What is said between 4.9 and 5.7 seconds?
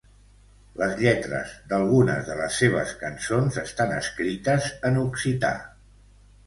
en occità.